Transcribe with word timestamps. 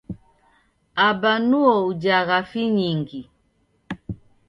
Aba 1.07 1.33
nuo 1.49 1.73
ujagha 1.91 2.37
finyingi. 2.49 3.21